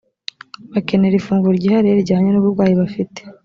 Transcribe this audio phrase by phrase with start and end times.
[0.71, 3.19] bakenera ifunguro ryihariye rijyanye n’uburwayi bafite